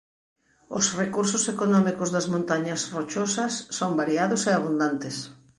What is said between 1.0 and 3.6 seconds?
recursos económicos das Montañas Rochosas